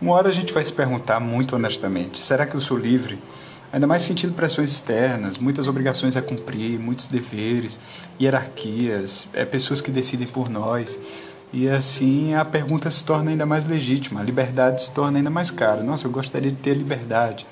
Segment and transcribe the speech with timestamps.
[0.00, 3.18] Uma hora a gente vai se perguntar muito honestamente: será que eu sou livre?
[3.70, 7.78] Ainda mais sentindo pressões externas, muitas obrigações a cumprir, muitos deveres,
[8.20, 10.98] hierarquias, é, pessoas que decidem por nós.
[11.52, 15.50] E assim a pergunta se torna ainda mais legítima, a liberdade se torna ainda mais
[15.50, 15.82] cara.
[15.82, 17.46] Nossa, eu gostaria de ter liberdade.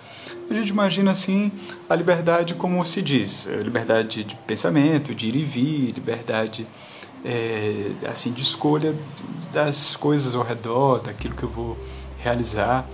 [0.50, 1.52] A gente imagina assim
[1.88, 6.66] a liberdade como se diz, liberdade de pensamento, de ir e vir, liberdade
[7.24, 8.94] é, assim de escolha
[9.52, 11.76] das coisas ao redor, daquilo que eu vou
[12.28, 12.86] realizar.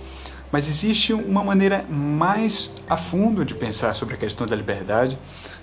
[0.51, 5.17] Mas existe uma maneira mais a fundo de pensar sobre a questão da liberdade,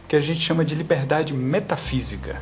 [0.07, 2.41] que a gente chama de liberdade metafísica.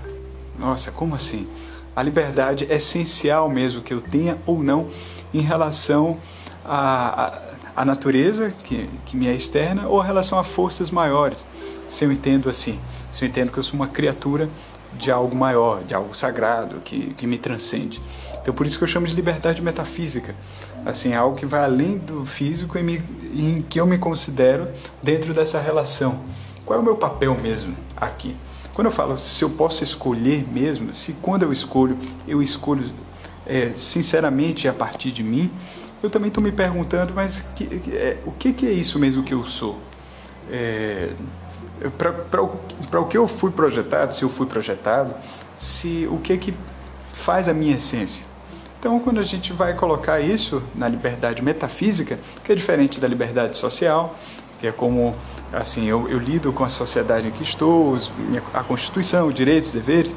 [0.58, 1.46] Nossa, como assim?
[1.94, 4.88] A liberdade é essencial mesmo que eu tenha ou não
[5.32, 6.18] em relação
[6.64, 7.40] à,
[7.76, 11.46] à, natureza, que, que me é externa, ou em relação a forças maiores.
[11.88, 12.80] Se eu entendo assim,
[13.12, 14.48] se eu entendo que eu sou uma criatura
[14.94, 18.00] de algo maior, de algo sagrado, que, que me transcende.
[18.50, 20.34] Então por isso que eu chamo de liberdade metafísica.
[20.84, 23.00] Assim, algo que vai além do físico e, me,
[23.32, 24.66] em que eu me considero
[25.00, 26.24] dentro dessa relação.
[26.66, 28.36] Qual é o meu papel mesmo aqui?
[28.74, 32.90] Quando eu falo se eu posso escolher mesmo, se quando eu escolho, eu escolho
[33.46, 35.48] é, sinceramente a partir de mim,
[36.02, 39.32] eu também estou me perguntando, mas que, é, o que, que, é isso mesmo que
[39.32, 39.78] eu sou?
[40.50, 41.10] É,
[41.96, 45.14] Para o que eu fui projetado, se eu fui projetado,
[45.56, 46.54] se o que que
[47.12, 48.29] faz a minha essência?
[48.80, 53.58] Então, quando a gente vai colocar isso na liberdade metafísica, que é diferente da liberdade
[53.58, 54.16] social,
[54.58, 55.14] que é como
[55.52, 57.94] assim eu, eu lido com a sociedade em que estou,
[58.54, 60.16] a Constituição, os direitos, deveres,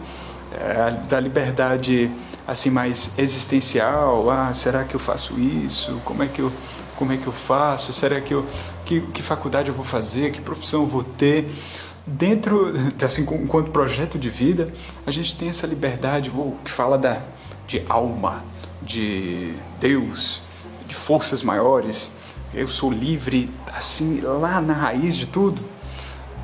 [0.53, 2.09] é, da liberdade
[2.47, 4.29] assim mais existencial.
[4.29, 5.99] Ah, será que eu faço isso?
[6.05, 6.49] Como é que eu
[6.95, 7.91] como é que eu faço?
[7.91, 8.45] Será que eu
[8.85, 10.31] que, que faculdade eu vou fazer?
[10.31, 11.51] Que profissão eu vou ter?
[12.07, 14.73] Dentro, assim, enquanto projeto de vida,
[15.05, 16.31] a gente tem essa liberdade
[16.63, 17.21] que fala da,
[17.67, 18.43] de alma,
[18.85, 20.41] de Deus,
[20.87, 22.11] de forças maiores.
[22.53, 25.63] Eu sou livre, assim, lá na raiz de tudo.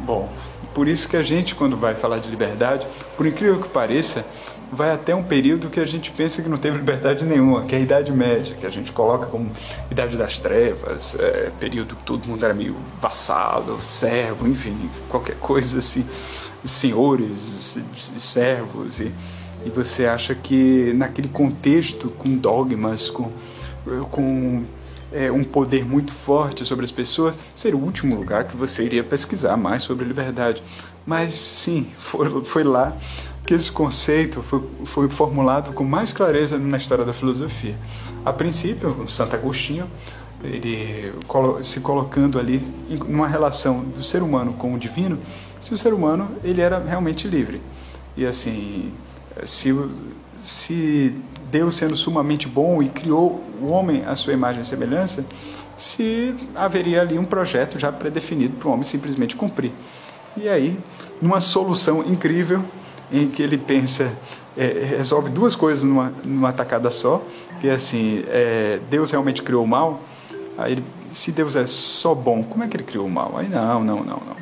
[0.01, 0.31] Bom,
[0.73, 4.25] por isso que a gente, quando vai falar de liberdade, por incrível que pareça,
[4.71, 7.79] vai até um período que a gente pensa que não teve liberdade nenhuma, que é
[7.79, 9.51] a Idade Média, que a gente coloca como
[9.89, 15.79] Idade das Trevas, é, período que todo mundo era meio vassalo, servo, enfim, qualquer coisa
[15.79, 16.05] assim,
[16.63, 19.13] senhores, servos e
[19.65, 23.31] e você acha que naquele contexto com dogmas, com,
[24.09, 24.63] com
[25.11, 29.03] é, um poder muito forte sobre as pessoas, seria o último lugar que você iria
[29.03, 30.63] pesquisar mais sobre liberdade.
[31.05, 32.95] Mas sim, foi, foi lá
[33.45, 37.75] que esse conceito foi, foi formulado com mais clareza na história da filosofia.
[38.23, 39.89] A princípio, Santo Agostinho,
[40.43, 41.11] ele
[41.63, 45.19] se colocando ali em uma relação do ser humano com o divino,
[45.59, 47.61] se o ser humano ele era realmente livre.
[48.15, 48.93] E assim,
[49.45, 49.73] se,
[50.41, 51.15] se
[51.49, 55.25] Deus sendo sumamente bom e criou o homem à sua imagem e semelhança,
[55.77, 59.71] se haveria ali um projeto já predefinido para o homem simplesmente cumprir.
[60.35, 60.77] E aí,
[61.21, 62.63] numa solução incrível,
[63.11, 64.11] em que ele pensa,
[64.57, 64.65] é,
[64.97, 67.23] resolve duas coisas numa, numa tacada só,
[67.59, 70.01] que é assim, é, Deus realmente criou o mal,
[70.57, 70.83] aí ele,
[71.13, 73.37] se Deus é só bom, como é que ele criou o mal?
[73.37, 74.39] Aí não, não, não, não.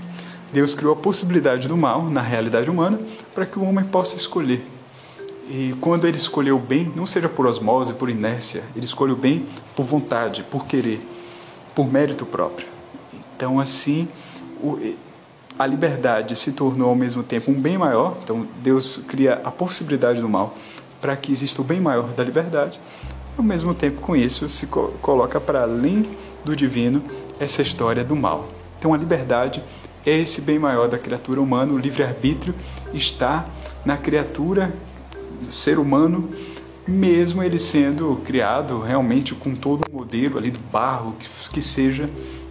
[0.51, 2.99] Deus criou a possibilidade do mal na realidade humana
[3.33, 4.65] para que o homem possa escolher
[5.49, 9.45] e quando ele escolheu bem, não seja por osmose, por inércia, ele escolhe o bem
[9.75, 11.01] por vontade, por querer,
[11.73, 12.67] por mérito próprio.
[13.35, 14.07] Então, assim,
[15.57, 18.17] a liberdade se tornou ao mesmo tempo um bem maior.
[18.23, 20.55] Então, Deus cria a possibilidade do mal
[20.99, 22.79] para que exista o bem maior da liberdade.
[23.37, 26.05] Ao mesmo tempo, com isso, se coloca para além
[26.43, 27.03] do divino
[27.39, 28.49] essa história do mal.
[28.77, 29.63] Então, a liberdade
[30.05, 32.55] é esse bem maior da criatura humana, o livre-arbítrio
[32.93, 33.45] está
[33.85, 34.73] na criatura
[35.49, 36.29] ser humano,
[36.87, 42.09] mesmo ele sendo criado realmente com todo o modelo ali do barro, que, que seja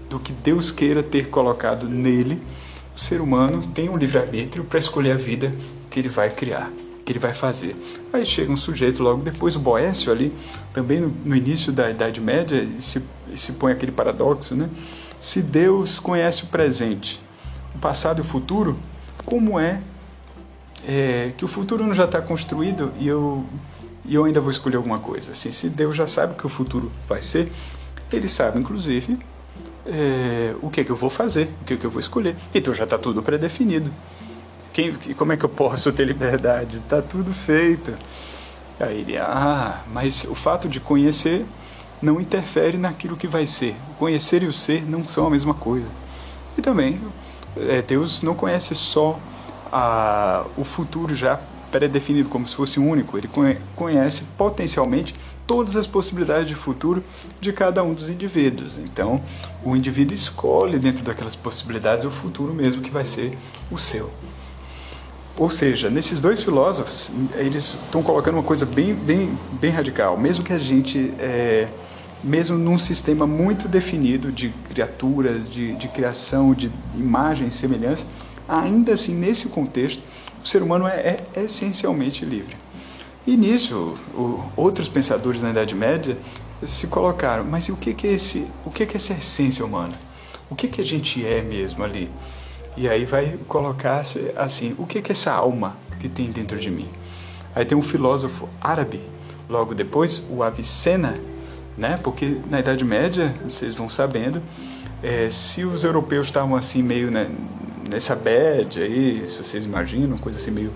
[0.08, 2.42] do que Deus queira ter colocado nele,
[2.94, 5.54] o ser humano tem um livre-arbítrio para escolher a vida
[5.90, 6.70] que ele vai criar,
[7.04, 7.76] que ele vai fazer.
[8.12, 10.32] Aí chega um sujeito logo depois, o Boécio ali,
[10.72, 13.02] também no, no início da Idade Média, se,
[13.34, 14.68] se põe aquele paradoxo, né?
[15.18, 17.20] Se Deus conhece o presente,
[17.74, 18.78] o passado e o futuro,
[19.24, 19.80] como é
[20.86, 23.44] é, que o futuro não já está construído e eu,
[24.04, 25.32] e eu ainda vou escolher alguma coisa.
[25.32, 27.52] Assim, se Deus já sabe o que o futuro vai ser,
[28.12, 29.18] Ele sabe, inclusive,
[29.86, 32.36] é, o que, é que eu vou fazer, o que, é que eu vou escolher.
[32.54, 33.92] Então já está tudo predefinido.
[34.72, 36.78] Quem, como é que eu posso ter liberdade?
[36.78, 37.94] Está tudo feito.
[38.78, 41.46] Aí ele, ah, mas o fato de conhecer
[42.02, 43.74] não interfere naquilo que vai ser.
[43.92, 45.88] O conhecer e o ser não são a mesma coisa.
[46.58, 47.00] E também,
[47.56, 49.18] é, Deus não conhece só
[49.72, 51.40] a, o futuro já
[51.70, 53.18] pré-definido como se fosse único.
[53.18, 53.28] Ele
[53.74, 55.14] conhece potencialmente
[55.46, 57.02] todas as possibilidades de futuro
[57.40, 58.78] de cada um dos indivíduos.
[58.78, 59.22] Então,
[59.64, 63.36] o indivíduo escolhe dentro daquelas possibilidades o futuro mesmo que vai ser
[63.70, 64.10] o seu.
[65.38, 70.16] Ou seja, nesses dois filósofos, eles estão colocando uma coisa bem, bem, bem radical.
[70.16, 71.68] Mesmo que a gente, é,
[72.24, 78.06] mesmo num sistema muito definido de criaturas, de, de criação, de imagem semelhança,
[78.48, 80.02] ainda assim, nesse contexto,
[80.42, 82.56] o ser humano é, é essencialmente livre.
[83.26, 86.16] E nisso, o, outros pensadores na Idade Média
[86.64, 89.94] se colocaram, mas o que, que é esse, o que, que é essa essência humana?
[90.48, 92.10] O que, que a gente é mesmo ali?
[92.76, 94.02] E aí vai colocar
[94.36, 96.88] assim, o que, que é essa alma que tem dentro de mim?
[97.54, 99.00] Aí tem um filósofo árabe,
[99.48, 101.18] logo depois, o Avicena,
[101.76, 101.98] né?
[102.02, 104.42] Porque na Idade Média, vocês vão sabendo,
[105.02, 107.30] é, se os europeus estavam assim meio né,
[107.88, 110.70] nessa bad aí, se vocês imaginam, coisa assim meio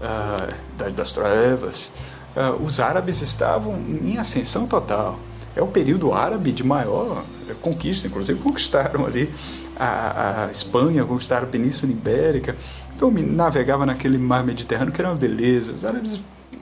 [0.00, 1.92] uh, Idade das Trevas,
[2.36, 5.18] uh, os árabes estavam em ascensão total.
[5.54, 7.24] É o período árabe de maior
[7.60, 9.28] conquista, inclusive conquistaram ali
[9.76, 12.56] a, a Espanha, conquistaram a Península Ibérica,
[12.94, 15.72] então navegava naquele mar Mediterrâneo que era uma beleza.
[15.72, 16.20] Os árabes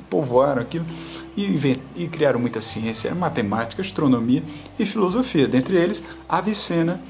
[0.08, 0.86] povoaram aquilo
[1.36, 4.42] e, e criaram muita ciência, matemática, astronomia
[4.78, 5.46] e filosofia.
[5.46, 7.00] Dentre eles, Avicena,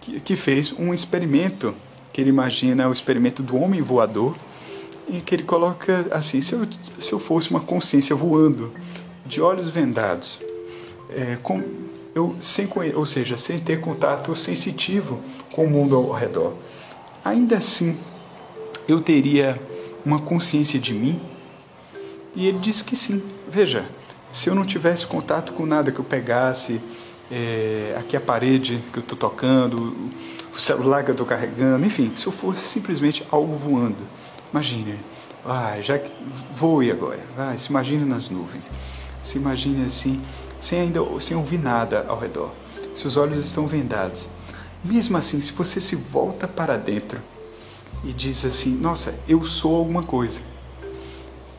[0.00, 1.74] que, que fez um experimento
[2.12, 4.36] que ele imagina o experimento do homem voador,
[5.08, 6.66] em que ele coloca assim: se eu,
[6.98, 8.72] se eu fosse uma consciência voando,
[9.26, 10.40] de olhos vendados,
[11.08, 11.62] é, com,
[12.14, 15.20] eu, sem, ou seja, sem ter contato sensitivo
[15.54, 16.54] com o mundo ao redor,
[17.24, 17.96] ainda assim
[18.88, 19.60] eu teria
[20.04, 21.20] uma consciência de mim?
[22.34, 23.22] E ele disse que sim.
[23.48, 23.84] Veja,
[24.32, 26.80] se eu não tivesse contato com nada que eu pegasse,
[27.30, 30.10] é, aqui a parede que eu estou tocando,
[30.52, 34.02] o celular que eu estou carregando, enfim, se eu fosse simplesmente algo voando.
[34.52, 34.98] Imagine,
[35.44, 36.10] ah, já que
[36.52, 38.70] voe agora, vai, se imagine nas nuvens,
[39.22, 40.20] se imagine assim,
[40.58, 42.50] sem ainda sem ouvir nada ao redor,
[42.94, 44.28] seus olhos estão vendados.
[44.84, 47.20] Mesmo assim, se você se volta para dentro
[48.02, 50.40] e diz assim, nossa, eu sou alguma coisa,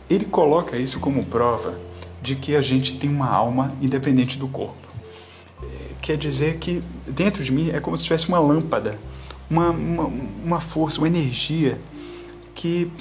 [0.09, 1.79] ele coloca isso como prova
[2.21, 4.81] de que a gente tem uma alma independente do corpo
[6.12, 9.00] quer dizer que dentro de mim é como se tivesse uma lâmpada,
[9.50, 10.04] uma, uma,
[10.44, 11.80] uma força, uma energia
[12.54, 12.92] que,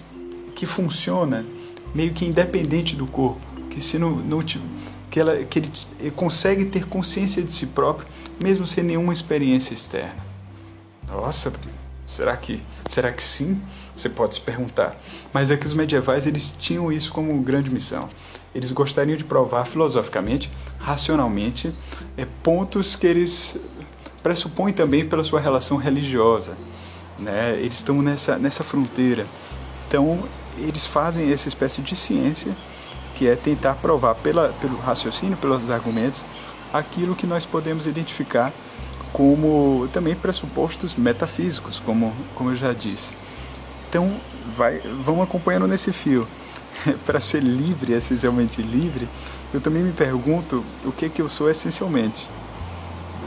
[0.55, 1.45] que funciona
[1.93, 4.39] meio que independente do corpo, que se não, não
[5.11, 8.07] que, ela, que ele consegue ter consciência de si próprio,
[8.41, 10.25] mesmo sem nenhuma experiência externa.
[11.09, 11.53] Nossa,
[12.07, 13.61] será que, será que sim?
[13.97, 14.97] Você pode se perguntar.
[15.33, 18.09] Mas é que os medievais eles tinham isso como grande missão.
[18.55, 21.73] Eles gostariam de provar filosoficamente, racionalmente,
[22.17, 23.57] é, pontos que eles
[24.23, 26.57] pressupõem também pela sua relação religiosa.
[27.19, 27.57] Né?
[27.59, 29.27] Eles estão nessa, nessa fronteira.
[29.87, 30.25] Então,
[30.59, 32.57] eles fazem essa espécie de ciência
[33.15, 36.25] que é tentar provar pela, pelo raciocínio, pelos argumentos,
[36.73, 38.53] aquilo que nós podemos identificar
[39.13, 43.15] como também pressupostos metafísicos, como, como eu já disse.
[43.89, 44.17] Então,
[44.57, 46.27] vai, vamos acompanhando nesse fio.
[47.07, 49.09] Para ser livre, essencialmente livre,
[49.53, 52.29] eu também me pergunto o que que eu sou essencialmente.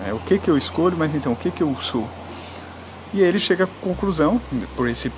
[0.07, 2.09] É, o que que eu escolho, mas então o que que eu sou?
[3.13, 4.41] E aí ele chega à conclusão,
[4.75, 5.09] por esse,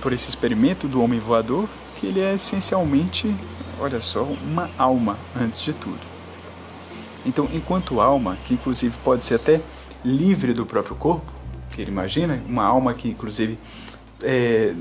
[0.00, 3.34] por esse experimento do homem voador, que ele é essencialmente,
[3.80, 5.98] olha só, uma alma antes de tudo.
[7.26, 9.60] Então, enquanto alma, que inclusive pode ser até
[10.04, 11.30] livre do próprio corpo,
[11.70, 13.58] que ele imagina, uma alma que inclusive
[14.22, 14.74] é,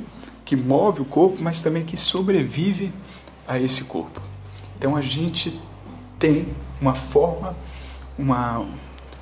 [0.51, 2.91] que move o corpo, mas também que sobrevive
[3.47, 4.19] a esse corpo.
[4.77, 5.57] Então a gente
[6.19, 6.45] tem
[6.81, 7.55] uma forma,
[8.19, 8.67] uma,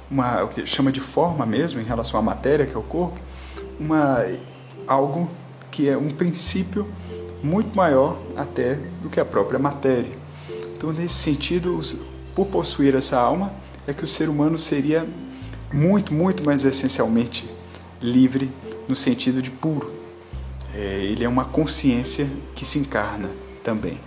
[0.09, 3.19] uma o que chama de forma mesmo em relação à matéria que é o corpo,
[3.79, 4.25] uma
[4.87, 5.29] algo
[5.69, 6.87] que é um princípio
[7.43, 10.17] muito maior até do que a própria matéria.
[10.75, 11.79] Então nesse sentido,
[12.33, 13.53] por possuir essa alma,
[13.85, 15.07] é que o ser humano seria
[15.71, 17.47] muito, muito mais essencialmente
[18.01, 18.49] livre
[18.87, 19.98] no sentido de puro.
[20.73, 23.29] É, ele é uma consciência que se encarna
[23.63, 23.99] também,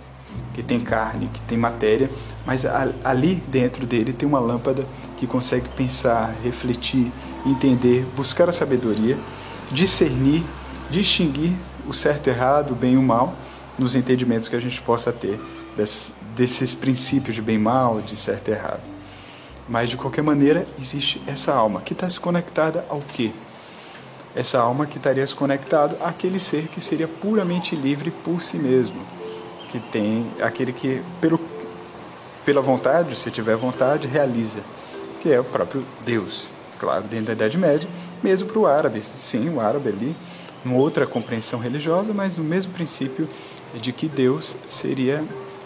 [0.53, 2.09] que tem carne, que tem matéria,
[2.45, 2.65] mas
[3.03, 4.85] ali dentro dele tem uma lâmpada
[5.17, 7.11] que consegue pensar, refletir,
[7.45, 9.17] entender, buscar a sabedoria,
[9.71, 10.43] discernir,
[10.89, 11.51] distinguir
[11.87, 13.35] o certo e errado, o bem e o mal,
[13.77, 15.39] nos entendimentos que a gente possa ter
[16.35, 18.81] desses princípios de bem e mal, de certo e errado.
[19.67, 23.31] Mas de qualquer maneira, existe essa alma que está se conectada ao quê?
[24.35, 29.01] Essa alma que estaria se conectado àquele ser que seria puramente livre por si mesmo,
[29.69, 31.39] que tem aquele que pelo
[32.45, 34.59] pela vontade, se tiver vontade, realiza,
[35.21, 36.49] que é o próprio Deus.
[36.77, 37.89] Claro, dentro da Idade Média,
[38.21, 40.15] mesmo para o árabe, sim, o árabe ali,
[40.65, 43.29] uma outra compreensão religiosa, mas no mesmo princípio
[43.73, 45.23] de que Deus seria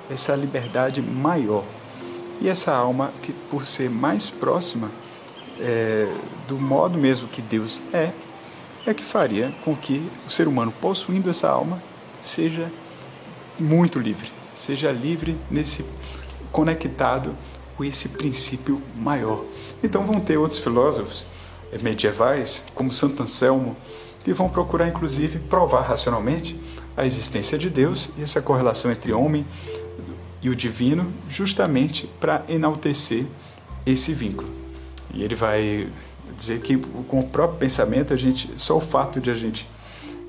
[0.10, 1.64] essa liberdade maior.
[2.40, 4.92] E essa alma, que por ser mais próxima
[5.60, 6.08] é,
[6.48, 8.12] do modo mesmo que Deus é,
[8.90, 11.82] é que faria com que o ser humano, possuindo essa alma,
[12.22, 12.72] seja
[13.60, 15.86] muito livre, seja livre nesse
[16.52, 17.36] conectado
[17.76, 19.44] com esse princípio maior.
[19.84, 21.28] Então vão ter outros filósofos
[21.72, 23.76] eh, medievais, como Santo Anselmo,
[24.24, 26.60] que vão procurar inclusive provar racionalmente
[26.96, 29.46] a existência de Deus e essa correlação entre homem
[30.42, 33.26] e o divino, justamente para enaltecer
[33.86, 34.50] esse vínculo.
[35.14, 35.90] E ele vai
[36.36, 39.68] dizer que com o próprio pensamento, a gente, só o fato de a gente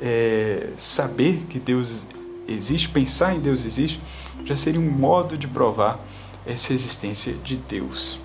[0.01, 2.07] é, saber que Deus
[2.47, 4.01] existe, pensar em Deus existe,
[4.45, 6.01] já seria um modo de provar
[6.47, 8.21] essa existência de Deus.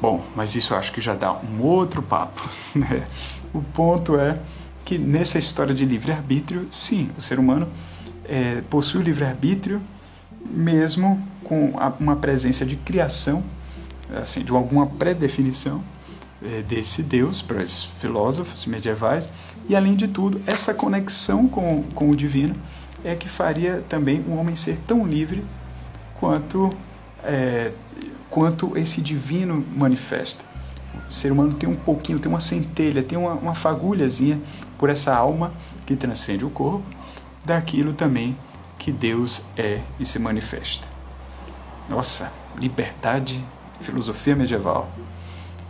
[0.00, 2.48] Bom, mas isso acho que já dá um outro papo.
[2.74, 3.04] Né?
[3.52, 4.40] O ponto é
[4.82, 7.68] que nessa história de livre-arbítrio, sim, o ser humano
[8.24, 9.80] é, possui livre-arbítrio
[10.44, 13.44] mesmo com uma presença de criação,
[14.14, 15.82] assim, de alguma predefinição
[16.68, 19.28] desse Deus para os filósofos medievais,
[19.68, 22.56] e além de tudo, essa conexão com, com o divino
[23.04, 25.44] é que faria também o homem ser tão livre
[26.18, 26.70] quanto,
[27.24, 27.72] é,
[28.30, 30.44] quanto esse divino manifesta.
[31.08, 34.40] O ser humano tem um pouquinho, tem uma centelha, tem uma, uma fagulhazinha
[34.78, 35.52] por essa alma
[35.86, 36.84] que transcende o corpo,
[37.44, 38.36] daquilo também
[38.78, 40.86] que Deus é e se manifesta.
[41.88, 43.44] Nossa, liberdade,
[43.80, 44.90] filosofia medieval.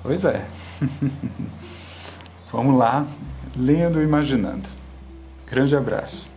[0.03, 0.45] Pois é.
[2.53, 3.07] Vamos lá,
[3.57, 4.69] lendo e imaginando.
[5.47, 6.31] Grande abraço.